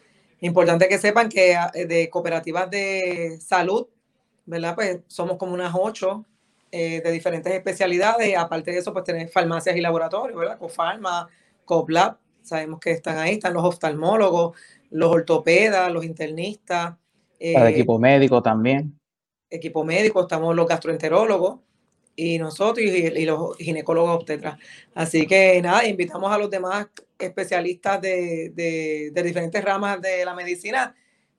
Importante 0.41 0.89
que 0.89 0.99
sepan 0.99 1.29
que 1.29 1.57
eh, 1.75 1.87
de 1.87 2.09
cooperativas 2.09 2.71
de 2.71 3.39
salud, 3.41 3.87
¿verdad? 4.47 4.75
Pues 4.75 5.01
somos 5.09 5.37
como 5.37 5.53
unas 5.55 5.75
ocho 5.75 6.25
de 6.73 7.13
diferentes 7.13 7.53
especialidades. 7.53 8.37
Aparte 8.37 8.73
de 8.73 8.79
eso, 8.79 8.93
pues 8.93 9.05
tenemos 9.05 9.33
farmacias 9.33 9.77
y 9.77 9.81
laboratorios, 9.81 10.37
¿verdad? 10.37 10.59
Cofarma, 10.59 11.29
COPLAB, 11.65 12.17
sabemos 12.45 12.79
que 12.79 12.93
están 12.93 13.19
ahí, 13.19 13.35
están 13.35 13.55
los 13.55 13.65
oftalmólogos, 13.65 14.57
los 14.91 15.11
ortopedas, 15.11 15.91
los 15.91 16.05
internistas. 16.05 16.95
el 17.39 17.67
equipo 17.67 17.99
médico 17.99 18.43
también. 18.43 18.99
Equipo 19.51 19.85
médico, 19.85 20.23
estamos 20.23 20.55
los 20.55 20.69
gastroenterólogos 20.69 21.61
y 22.17 22.39
nosotros 22.39 22.87
y, 22.87 23.25
los 23.25 23.57
ginecólogos 23.57 24.17
obstetras. 24.17 24.59
Así 24.95 25.27
que 25.27 25.61
nada, 25.63 25.87
invitamos 25.87 26.31
a 26.31 26.39
los 26.39 26.51
demás 26.51 26.87
especialistas 27.19 28.01
de, 28.01 28.53
de, 28.55 29.23
diferentes 29.23 29.65
ramas 29.65 30.01
de 30.01 30.25
la 30.25 30.35
medicina 30.35 30.95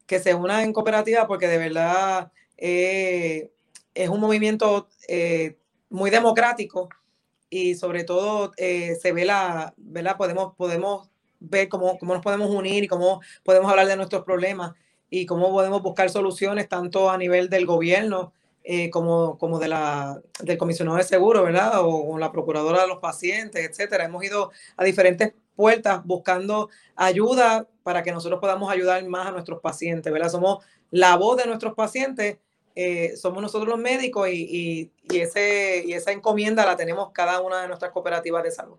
que 0.05 0.19
se 0.19 0.33
unan 0.33 0.63
en 0.63 0.73
cooperativa 0.73 1.27
porque 1.27 1.47
de 1.47 1.57
verdad 1.57 2.31
eh, 2.57 3.51
es 3.93 4.09
un 4.09 4.19
movimiento 4.19 4.87
eh, 5.07 5.57
muy 5.89 6.09
democrático 6.09 6.89
y 7.49 7.75
sobre 7.75 8.03
todo 8.03 8.51
eh, 8.57 8.95
se 9.01 9.11
ve 9.11 9.25
la, 9.25 9.73
¿verdad? 9.77 10.17
Podemos, 10.17 10.55
podemos 10.55 11.09
ver 11.39 11.69
cómo, 11.69 11.97
cómo 11.97 12.13
nos 12.13 12.23
podemos 12.23 12.49
unir 12.49 12.83
y 12.83 12.87
cómo 12.87 13.21
podemos 13.43 13.69
hablar 13.69 13.87
de 13.87 13.97
nuestros 13.97 14.23
problemas 14.23 14.73
y 15.09 15.25
cómo 15.25 15.51
podemos 15.51 15.81
buscar 15.81 16.09
soluciones 16.09 16.67
tanto 16.67 17.09
a 17.09 17.17
nivel 17.17 17.49
del 17.49 17.65
gobierno 17.65 18.33
eh, 18.67 18.89
como, 18.89 19.37
como 19.37 19.59
de 19.59 19.67
la, 19.67 20.19
del 20.41 20.57
comisionado 20.57 20.97
de 20.97 21.03
seguro, 21.03 21.43
¿verdad? 21.43 21.81
O, 21.83 22.17
la 22.17 22.31
procuradora 22.31 22.81
de 22.81 22.87
los 22.87 22.97
pacientes, 22.97 23.63
etcétera. 23.63 24.05
Hemos 24.05 24.23
ido 24.23 24.51
a 24.75 24.83
diferentes 24.83 25.33
puertas 25.55 26.03
buscando 26.03 26.69
ayuda 26.95 27.67
para 27.83 28.01
que 28.01 28.11
nosotros 28.11 28.39
podamos 28.39 28.71
ayudar 28.71 29.05
más 29.05 29.27
a 29.27 29.31
nuestros 29.31 29.61
pacientes, 29.61 30.11
¿verdad? 30.11 30.29
Somos 30.29 30.65
la 30.89 31.15
voz 31.15 31.37
de 31.37 31.45
nuestros 31.45 31.75
pacientes, 31.75 32.39
eh, 32.75 33.15
somos 33.15 33.41
nosotros 33.41 33.69
los 33.69 33.79
médicos 33.79 34.27
y, 34.29 34.91
ese, 35.13 35.83
y 35.85 35.93
esa 35.93 36.11
encomienda 36.11 36.65
la 36.65 36.75
tenemos 36.75 37.11
cada 37.13 37.41
una 37.41 37.61
de 37.61 37.67
nuestras 37.67 37.91
cooperativas 37.91 38.43
de 38.43 38.51
salud. 38.51 38.77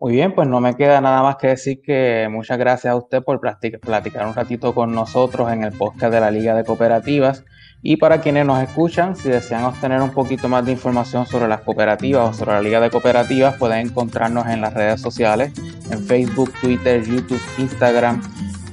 Muy 0.00 0.14
bien, 0.14 0.34
pues 0.34 0.48
no 0.48 0.60
me 0.60 0.74
queda 0.74 1.00
nada 1.00 1.22
más 1.22 1.36
que 1.36 1.46
decir 1.46 1.80
que 1.80 2.26
muchas 2.28 2.58
gracias 2.58 2.92
a 2.92 2.96
usted 2.96 3.22
por 3.22 3.40
platicar 3.40 4.26
un 4.26 4.34
ratito 4.34 4.74
con 4.74 4.92
nosotros 4.92 5.52
en 5.52 5.62
el 5.62 5.72
podcast 5.72 6.12
de 6.12 6.20
la 6.20 6.32
Liga 6.32 6.56
de 6.56 6.64
Cooperativas. 6.64 7.44
Y 7.82 7.96
para 7.98 8.20
quienes 8.20 8.44
nos 8.44 8.60
escuchan, 8.60 9.14
si 9.14 9.28
desean 9.28 9.62
obtener 9.62 10.02
un 10.02 10.10
poquito 10.10 10.48
más 10.48 10.64
de 10.64 10.72
información 10.72 11.26
sobre 11.26 11.46
las 11.46 11.60
cooperativas 11.60 12.30
o 12.30 12.32
sobre 12.32 12.52
la 12.52 12.62
Liga 12.62 12.80
de 12.80 12.90
Cooperativas, 12.90 13.56
pueden 13.56 13.86
encontrarnos 13.86 14.48
en 14.48 14.60
las 14.60 14.74
redes 14.74 15.00
sociales, 15.00 15.52
en 15.90 16.04
Facebook, 16.04 16.52
Twitter, 16.60 17.04
YouTube, 17.04 17.40
Instagram, 17.58 18.20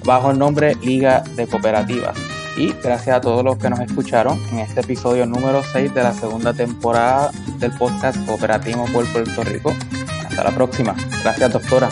bajo 0.05 0.31
el 0.31 0.39
nombre 0.39 0.75
Liga 0.81 1.23
de 1.35 1.45
Cooperativas. 1.45 2.28
Y 2.59 2.73
gracias 2.83 3.15
a 3.15 3.21
todos 3.21 3.41
los 3.41 3.57
que 3.57 3.69
nos 3.69 3.79
escucharon 3.79 4.37
en 4.51 4.59
este 4.59 4.81
episodio 4.81 5.25
número 5.25 5.63
6 5.63 5.93
de 5.93 6.03
la 6.03 6.13
segunda 6.13 6.53
temporada 6.53 7.31
del 7.57 7.71
podcast 7.71 8.17
Cooperativo 8.25 8.85
por 8.91 9.09
Puerto 9.13 9.45
Rico. 9.45 9.73
Hasta 10.27 10.43
la 10.43 10.51
próxima. 10.51 10.93
Gracias, 11.23 11.53
doctora. 11.53 11.89